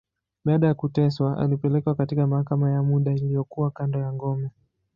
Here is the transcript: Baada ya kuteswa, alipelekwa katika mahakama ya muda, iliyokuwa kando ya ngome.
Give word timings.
Baada 0.45 0.67
ya 0.67 0.73
kuteswa, 0.73 1.37
alipelekwa 1.37 1.95
katika 1.95 2.27
mahakama 2.27 2.71
ya 2.71 2.83
muda, 2.83 3.11
iliyokuwa 3.11 3.71
kando 3.71 3.99
ya 3.99 4.13
ngome. 4.13 4.49